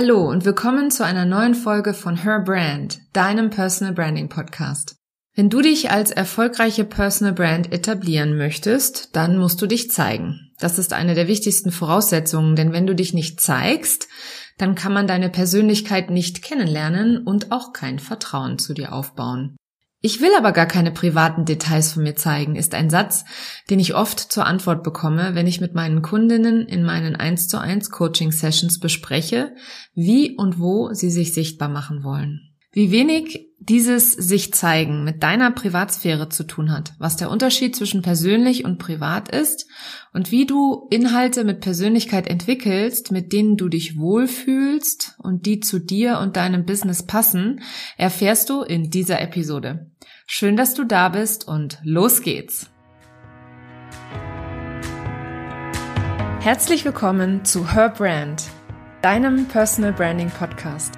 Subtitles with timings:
[0.00, 4.94] Hallo und willkommen zu einer neuen Folge von Her Brand, deinem Personal Branding Podcast.
[5.34, 10.52] Wenn du dich als erfolgreiche Personal Brand etablieren möchtest, dann musst du dich zeigen.
[10.60, 14.06] Das ist eine der wichtigsten Voraussetzungen, denn wenn du dich nicht zeigst,
[14.56, 19.56] dann kann man deine Persönlichkeit nicht kennenlernen und auch kein Vertrauen zu dir aufbauen.
[20.00, 23.24] Ich will aber gar keine privaten Details von mir zeigen, ist ein Satz,
[23.68, 27.60] den ich oft zur Antwort bekomme, wenn ich mit meinen Kundinnen in meinen 1 zu
[27.60, 29.54] 1 Coaching Sessions bespreche,
[29.94, 32.54] wie und wo sie sich sichtbar machen wollen.
[32.70, 38.02] Wie wenig dieses sich zeigen mit deiner Privatsphäre zu tun hat, was der Unterschied zwischen
[38.02, 39.66] persönlich und privat ist
[40.12, 45.78] und wie du Inhalte mit Persönlichkeit entwickelst, mit denen du dich wohlfühlst und die zu
[45.78, 47.60] dir und deinem Business passen,
[47.96, 49.90] erfährst du in dieser Episode.
[50.26, 52.70] Schön, dass du da bist und los geht's.
[56.40, 58.44] Herzlich willkommen zu Her Brand,
[59.02, 60.97] deinem Personal Branding Podcast.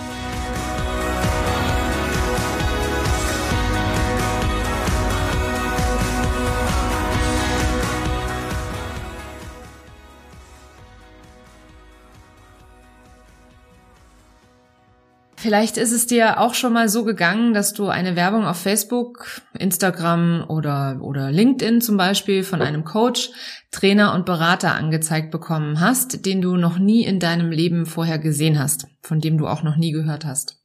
[15.41, 19.41] Vielleicht ist es dir auch schon mal so gegangen, dass du eine Werbung auf Facebook,
[19.57, 23.31] Instagram oder, oder LinkedIn zum Beispiel von einem Coach,
[23.71, 28.59] Trainer und Berater angezeigt bekommen hast, den du noch nie in deinem Leben vorher gesehen
[28.59, 30.59] hast, von dem du auch noch nie gehört hast.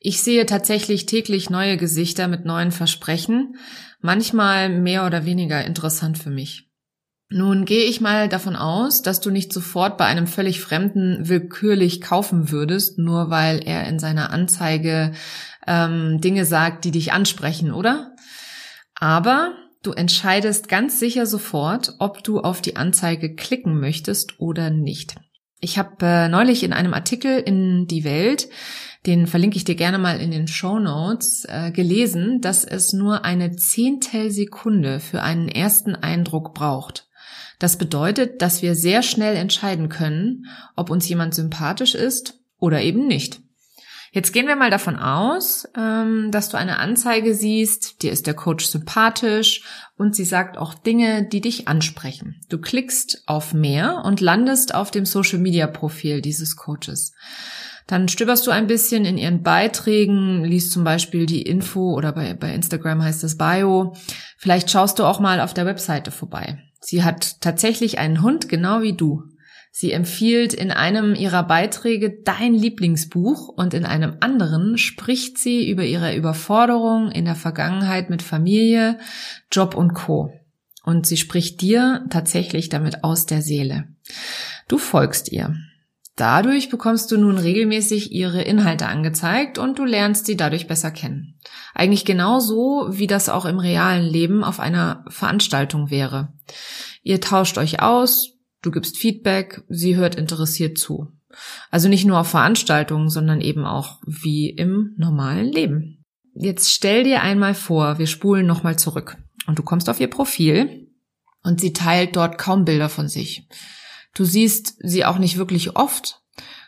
[0.00, 3.58] Ich sehe tatsächlich täglich neue Gesichter mit neuen Versprechen,
[4.00, 6.69] manchmal mehr oder weniger interessant für mich.
[7.32, 12.00] Nun gehe ich mal davon aus, dass du nicht sofort bei einem völlig Fremden willkürlich
[12.00, 15.12] kaufen würdest, nur weil er in seiner Anzeige
[15.64, 18.16] ähm, Dinge sagt, die dich ansprechen, oder?
[18.96, 19.54] Aber
[19.84, 25.14] du entscheidest ganz sicher sofort, ob du auf die Anzeige klicken möchtest oder nicht.
[25.60, 28.48] Ich habe äh, neulich in einem Artikel in Die Welt,
[29.06, 33.24] den verlinke ich dir gerne mal in den Show Notes, äh, gelesen, dass es nur
[33.24, 37.06] eine Zehntelsekunde für einen ersten Eindruck braucht.
[37.60, 43.06] Das bedeutet, dass wir sehr schnell entscheiden können, ob uns jemand sympathisch ist oder eben
[43.06, 43.40] nicht.
[44.12, 48.34] Jetzt gehen wir mal davon aus, ähm, dass du eine Anzeige siehst, dir ist der
[48.34, 49.62] Coach sympathisch
[49.96, 52.40] und sie sagt auch Dinge, die dich ansprechen.
[52.48, 57.12] Du klickst auf mehr und landest auf dem Social-Media-Profil dieses Coaches.
[57.86, 62.34] Dann stöberst du ein bisschen in ihren Beiträgen, liest zum Beispiel die Info oder bei,
[62.34, 63.94] bei Instagram heißt es Bio.
[64.38, 66.58] Vielleicht schaust du auch mal auf der Webseite vorbei.
[66.80, 69.22] Sie hat tatsächlich einen Hund, genau wie du.
[69.72, 75.84] Sie empfiehlt in einem ihrer Beiträge dein Lieblingsbuch und in einem anderen spricht sie über
[75.84, 78.98] ihre Überforderung in der Vergangenheit mit Familie,
[79.52, 80.32] Job und Co.
[80.82, 83.84] Und sie spricht dir tatsächlich damit aus der Seele.
[84.66, 85.54] Du folgst ihr.
[86.16, 91.38] Dadurch bekommst du nun regelmäßig ihre Inhalte angezeigt und du lernst sie dadurch besser kennen.
[91.74, 96.32] Eigentlich genauso, wie das auch im realen Leben auf einer Veranstaltung wäre.
[97.02, 98.32] Ihr tauscht euch aus,
[98.62, 101.12] du gibst Feedback, sie hört interessiert zu.
[101.70, 106.04] Also nicht nur auf Veranstaltungen, sondern eben auch wie im normalen Leben.
[106.34, 109.16] Jetzt stell dir einmal vor, wir spulen nochmal zurück
[109.46, 110.88] und du kommst auf ihr Profil
[111.42, 113.46] und sie teilt dort kaum Bilder von sich.
[114.14, 116.19] Du siehst sie auch nicht wirklich oft.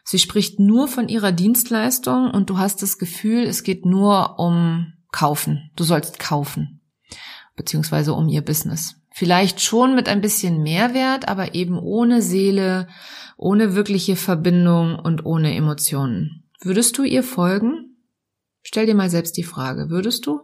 [0.05, 4.93] Sie spricht nur von ihrer Dienstleistung und du hast das Gefühl, es geht nur um
[5.13, 5.71] kaufen.
[5.77, 6.81] Du sollst kaufen.
[7.55, 8.97] Beziehungsweise um ihr Business.
[9.15, 12.89] Vielleicht schon mit ein bisschen Mehrwert, aber eben ohne Seele,
[13.37, 16.49] ohne wirkliche Verbindung und ohne Emotionen.
[16.61, 17.97] Würdest du ihr folgen?
[18.63, 20.41] Stell dir mal selbst die Frage, würdest du?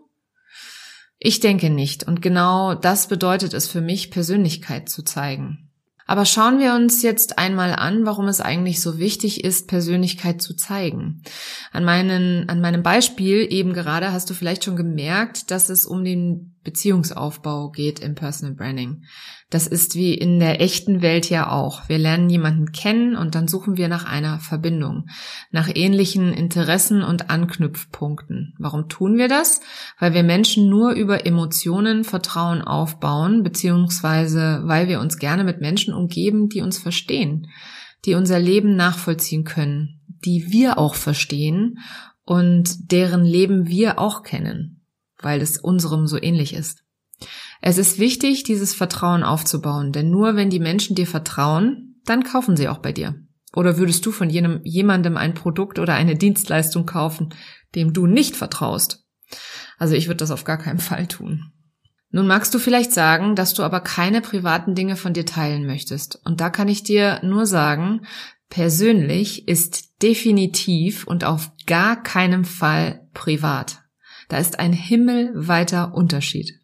[1.19, 2.07] Ich denke nicht.
[2.07, 5.68] Und genau das bedeutet es für mich, Persönlichkeit zu zeigen.
[6.09, 10.55] Aber schauen wir uns jetzt einmal an, warum es eigentlich so wichtig ist, Persönlichkeit zu
[10.55, 11.23] zeigen.
[11.71, 16.05] An, meinen, an meinem Beispiel eben gerade hast du vielleicht schon gemerkt, dass es um
[16.05, 19.05] den Beziehungsaufbau geht im Personal Branding.
[19.51, 21.89] Das ist wie in der echten Welt ja auch.
[21.89, 25.07] Wir lernen jemanden kennen und dann suchen wir nach einer Verbindung,
[25.51, 28.55] nach ähnlichen Interessen und Anknüpfpunkten.
[28.59, 29.61] Warum tun wir das?
[29.99, 35.95] Weil wir Menschen nur über Emotionen Vertrauen aufbauen, beziehungsweise weil wir uns gerne mit Menschen
[35.95, 37.49] umgeben, die uns verstehen,
[38.05, 41.79] die unser Leben nachvollziehen können, die wir auch verstehen
[42.25, 44.78] und deren Leben wir auch kennen
[45.21, 46.85] weil es unserem so ähnlich ist.
[47.61, 52.57] Es ist wichtig, dieses Vertrauen aufzubauen, denn nur wenn die Menschen dir vertrauen, dann kaufen
[52.57, 53.17] sie auch bei dir.
[53.55, 57.35] Oder würdest du von jenem, jemandem ein Produkt oder eine Dienstleistung kaufen,
[57.75, 59.05] dem du nicht vertraust?
[59.79, 61.53] Also ich würde das auf gar keinen Fall tun.
[62.11, 66.21] Nun magst du vielleicht sagen, dass du aber keine privaten Dinge von dir teilen möchtest.
[66.25, 68.07] Und da kann ich dir nur sagen,
[68.49, 73.83] persönlich ist definitiv und auf gar keinen Fall privat.
[74.29, 76.61] Da ist ein himmelweiter Unterschied.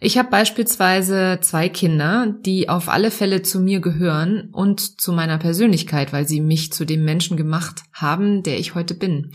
[0.00, 5.38] Ich habe beispielsweise zwei Kinder, die auf alle Fälle zu mir gehören und zu meiner
[5.38, 9.32] Persönlichkeit, weil sie mich zu dem Menschen gemacht haben, der ich heute bin.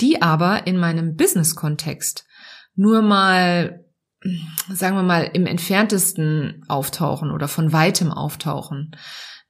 [0.00, 2.24] Die aber in meinem Business-Kontext
[2.76, 3.84] nur mal,
[4.72, 8.92] sagen wir mal, im entferntesten auftauchen oder von weitem auftauchen.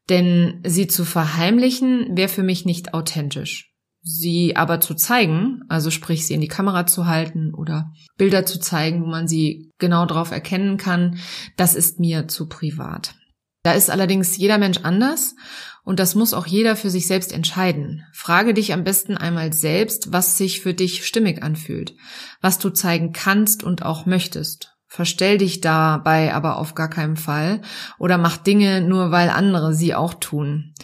[0.08, 3.75] Denn sie zu verheimlichen wäre für mich nicht authentisch.
[4.08, 8.60] Sie aber zu zeigen, also sprich sie in die Kamera zu halten oder Bilder zu
[8.60, 11.18] zeigen, wo man sie genau drauf erkennen kann,
[11.56, 13.16] das ist mir zu privat.
[13.64, 15.34] Da ist allerdings jeder Mensch anders
[15.82, 18.04] und das muss auch jeder für sich selbst entscheiden.
[18.12, 21.96] Frage dich am besten einmal selbst, was sich für dich stimmig anfühlt,
[22.40, 24.76] was du zeigen kannst und auch möchtest.
[24.86, 27.60] Verstell dich dabei aber auf gar keinen Fall
[27.98, 30.74] oder mach Dinge nur, weil andere sie auch tun.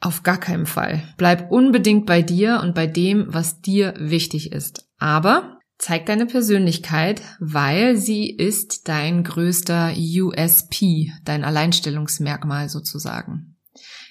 [0.00, 1.02] Auf gar keinen Fall.
[1.18, 4.88] Bleib unbedingt bei dir und bei dem, was dir wichtig ist.
[4.98, 13.56] Aber zeig deine Persönlichkeit, weil sie ist dein größter USP, dein Alleinstellungsmerkmal sozusagen.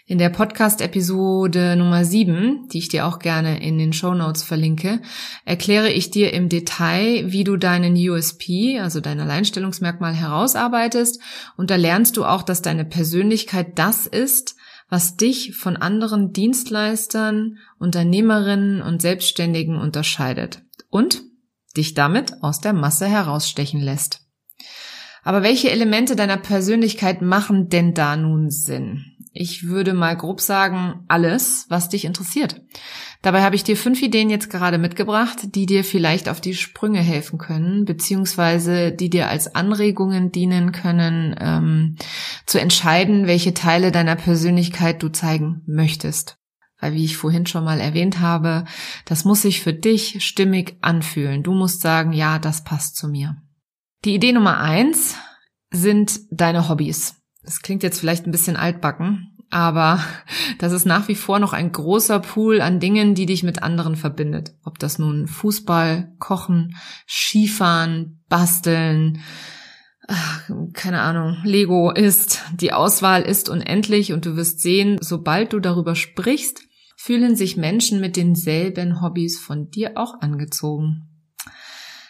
[0.06, 5.02] In der Podcast-Episode Nummer 7, die ich dir auch gerne in den Show Notes verlinke,
[5.46, 11.22] erkläre ich dir im Detail, wie du deinen USP, also dein Alleinstellungsmerkmal herausarbeitest.
[11.58, 14.56] Und da lernst du auch, dass deine Persönlichkeit das ist,
[14.90, 21.22] was dich von anderen Dienstleistern, Unternehmerinnen und Selbstständigen unterscheidet und
[21.78, 24.22] dich damit aus der Masse herausstechen lässt.
[25.24, 29.18] Aber welche Elemente deiner Persönlichkeit machen denn da nun Sinn?
[29.32, 32.62] Ich würde mal grob sagen, alles, was dich interessiert.
[33.22, 37.02] Dabei habe ich dir fünf Ideen jetzt gerade mitgebracht, die dir vielleicht auf die Sprünge
[37.02, 41.98] helfen können, beziehungsweise die dir als Anregungen dienen können, ähm,
[42.46, 46.38] zu entscheiden, welche Teile deiner Persönlichkeit du zeigen möchtest.
[46.80, 48.64] Weil, wie ich vorhin schon mal erwähnt habe,
[49.04, 51.44] das muss sich für dich stimmig anfühlen.
[51.44, 53.36] Du musst sagen, ja, das passt zu mir.
[54.06, 55.16] Die Idee Nummer eins
[55.72, 57.19] sind deine Hobbys.
[57.50, 60.00] Das klingt jetzt vielleicht ein bisschen altbacken, aber
[60.60, 63.96] das ist nach wie vor noch ein großer Pool an Dingen, die dich mit anderen
[63.96, 64.54] verbindet.
[64.64, 66.76] Ob das nun Fußball, Kochen,
[67.08, 69.22] Skifahren, Basteln,
[70.74, 72.44] keine Ahnung, Lego ist.
[72.54, 76.62] Die Auswahl ist unendlich und du wirst sehen, sobald du darüber sprichst,
[76.98, 81.08] fühlen sich Menschen mit denselben Hobbys von dir auch angezogen.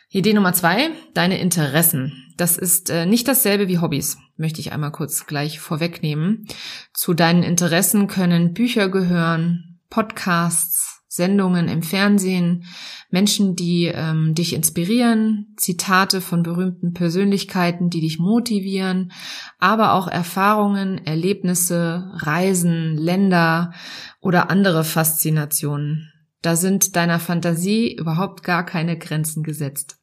[0.09, 2.25] Idee Nummer zwei, deine Interessen.
[2.35, 6.47] Das ist äh, nicht dasselbe wie Hobbys, möchte ich einmal kurz gleich vorwegnehmen.
[6.93, 12.65] Zu deinen Interessen können Bücher gehören, Podcasts, Sendungen im Fernsehen,
[13.09, 19.11] Menschen, die ähm, dich inspirieren, Zitate von berühmten Persönlichkeiten, die dich motivieren,
[19.57, 23.73] aber auch Erfahrungen, Erlebnisse, Reisen, Länder
[24.21, 26.13] oder andere Faszinationen.
[26.43, 29.97] Da sind deiner Fantasie überhaupt gar keine Grenzen gesetzt.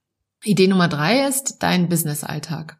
[0.44, 2.78] Idee Nummer drei ist dein Business-Alltag.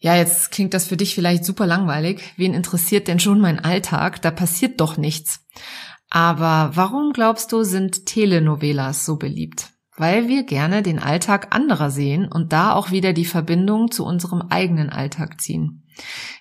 [0.00, 2.22] Ja, jetzt klingt das für dich vielleicht super langweilig.
[2.36, 4.22] Wen interessiert denn schon mein Alltag?
[4.22, 5.44] Da passiert doch nichts.
[6.08, 9.70] Aber warum glaubst du, sind Telenovelas so beliebt?
[9.96, 14.42] Weil wir gerne den Alltag anderer sehen und da auch wieder die Verbindung zu unserem
[14.42, 15.82] eigenen Alltag ziehen.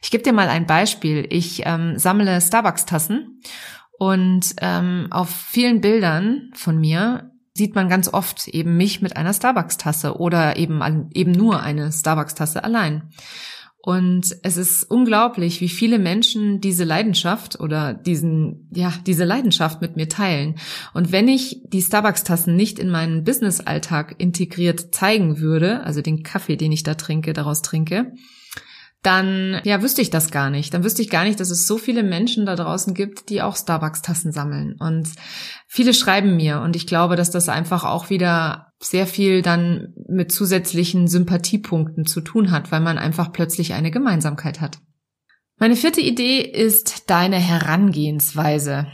[0.03, 1.25] Ich gebe dir mal ein Beispiel.
[1.31, 3.41] Ich ähm, sammle Starbucks-Tassen
[3.97, 9.33] und ähm, auf vielen Bildern von mir sieht man ganz oft eben mich mit einer
[9.33, 13.09] Starbucks-Tasse oder eben, eben nur eine Starbucks-Tasse allein.
[13.87, 19.95] Und es ist unglaublich, wie viele Menschen diese Leidenschaft oder diesen, ja, diese Leidenschaft mit
[19.95, 20.55] mir teilen.
[20.93, 26.57] Und wenn ich die Starbucks-Tassen nicht in meinen Business-Alltag integriert zeigen würde, also den Kaffee,
[26.57, 28.11] den ich da trinke, daraus trinke,
[29.03, 30.73] dann ja, wüsste ich das gar nicht.
[30.73, 33.55] Dann wüsste ich gar nicht, dass es so viele Menschen da draußen gibt, die auch
[33.55, 34.75] Starbucks-Tassen sammeln.
[34.79, 35.09] Und
[35.67, 40.31] viele schreiben mir und ich glaube, dass das einfach auch wieder sehr viel dann mit
[40.31, 44.79] zusätzlichen Sympathiepunkten zu tun hat, weil man einfach plötzlich eine Gemeinsamkeit hat.
[45.57, 48.87] Meine vierte Idee ist deine Herangehensweise.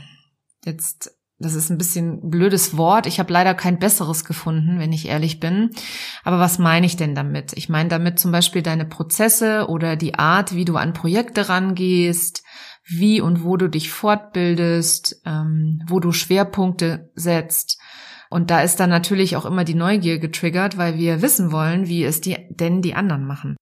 [0.64, 1.12] Jetzt
[1.44, 3.06] das ist ein bisschen blödes Wort.
[3.06, 5.72] Ich habe leider kein besseres gefunden, wenn ich ehrlich bin.
[6.24, 7.54] Aber was meine ich denn damit?
[7.56, 12.44] Ich meine damit zum Beispiel deine Prozesse oder die Art, wie du an Projekte rangehst,
[12.86, 17.80] wie und wo du dich fortbildest, ähm, wo du Schwerpunkte setzt.
[18.30, 22.04] Und da ist dann natürlich auch immer die Neugier getriggert, weil wir wissen wollen, wie
[22.04, 23.56] es die, denn die anderen machen.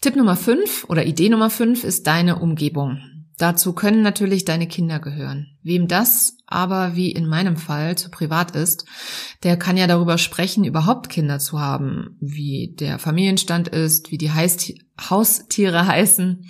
[0.00, 3.15] Tipp Nummer 5 oder Idee Nummer 5 ist deine Umgebung.
[3.38, 5.58] Dazu können natürlich deine Kinder gehören.
[5.62, 8.86] Wem das aber wie in meinem Fall zu privat ist,
[9.42, 14.30] der kann ja darüber sprechen, überhaupt Kinder zu haben, wie der Familienstand ist, wie die
[14.30, 16.46] Haustiere heißen,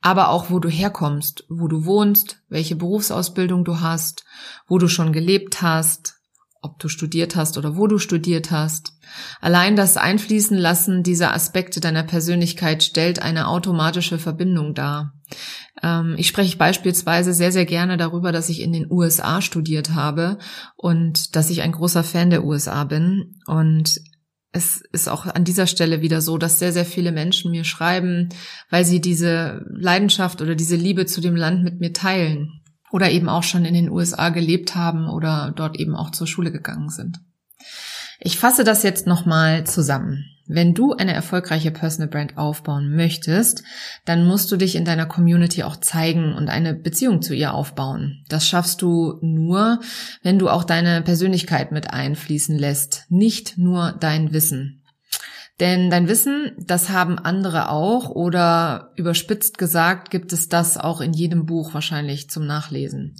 [0.00, 4.24] aber auch wo du herkommst, wo du wohnst, welche Berufsausbildung du hast,
[4.66, 6.19] wo du schon gelebt hast,
[6.62, 8.92] ob du studiert hast oder wo du studiert hast.
[9.40, 15.14] Allein das Einfließen lassen dieser Aspekte deiner Persönlichkeit stellt eine automatische Verbindung dar.
[15.82, 20.38] Ähm, ich spreche beispielsweise sehr, sehr gerne darüber, dass ich in den USA studiert habe
[20.76, 23.36] und dass ich ein großer Fan der USA bin.
[23.46, 24.00] Und
[24.52, 28.28] es ist auch an dieser Stelle wieder so, dass sehr, sehr viele Menschen mir schreiben,
[28.68, 32.59] weil sie diese Leidenschaft oder diese Liebe zu dem Land mit mir teilen
[32.92, 36.52] oder eben auch schon in den USA gelebt haben oder dort eben auch zur Schule
[36.52, 37.20] gegangen sind.
[38.18, 40.26] Ich fasse das jetzt nochmal zusammen.
[40.52, 43.62] Wenn du eine erfolgreiche Personal Brand aufbauen möchtest,
[44.04, 48.24] dann musst du dich in deiner Community auch zeigen und eine Beziehung zu ihr aufbauen.
[48.28, 49.78] Das schaffst du nur,
[50.22, 54.79] wenn du auch deine Persönlichkeit mit einfließen lässt, nicht nur dein Wissen.
[55.60, 61.12] Denn dein Wissen, das haben andere auch oder überspitzt gesagt gibt es das auch in
[61.12, 63.16] jedem Buch wahrscheinlich zum Nachlesen.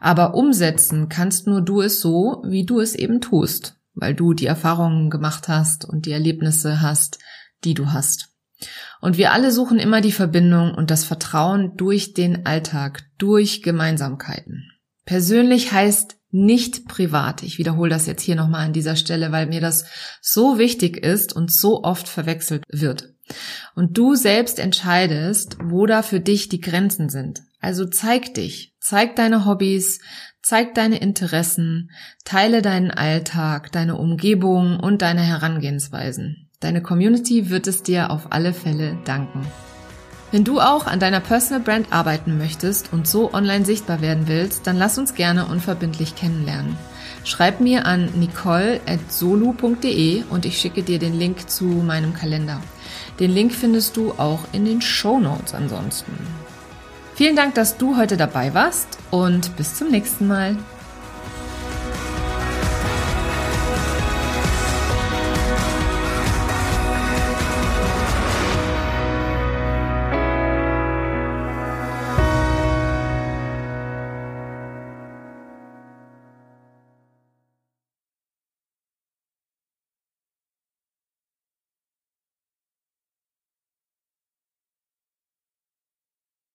[0.00, 4.46] Aber umsetzen kannst nur du es so, wie du es eben tust weil du die
[4.46, 7.18] Erfahrungen gemacht hast und die Erlebnisse hast,
[7.64, 8.28] die du hast.
[9.00, 14.70] Und wir alle suchen immer die Verbindung und das Vertrauen durch den Alltag, durch Gemeinsamkeiten.
[15.04, 17.42] Persönlich heißt nicht privat.
[17.42, 19.84] Ich wiederhole das jetzt hier nochmal an dieser Stelle, weil mir das
[20.20, 23.14] so wichtig ist und so oft verwechselt wird.
[23.74, 27.42] Und du selbst entscheidest, wo da für dich die Grenzen sind.
[27.60, 30.00] Also zeig dich, zeig deine Hobbys,
[30.42, 31.90] Zeig deine Interessen,
[32.24, 36.48] teile deinen Alltag, deine Umgebung und deine Herangehensweisen.
[36.58, 39.46] Deine Community wird es dir auf alle Fälle danken.
[40.32, 44.66] Wenn du auch an deiner Personal Brand arbeiten möchtest und so online sichtbar werden willst,
[44.66, 46.78] dann lass uns gerne unverbindlich kennenlernen.
[47.22, 52.62] Schreib mir an nicole.solu.de und ich schicke dir den Link zu meinem Kalender.
[53.20, 56.12] Den Link findest du auch in den Show Notes ansonsten.
[57.14, 60.56] Vielen Dank, dass du heute dabei warst und bis zum nächsten Mal.